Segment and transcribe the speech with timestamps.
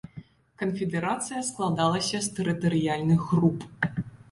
[0.61, 3.71] Канфедэрацыя складалася з тэрытарыяльных груп.